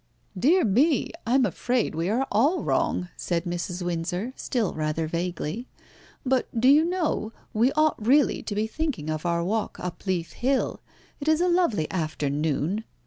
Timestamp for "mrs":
3.43-3.83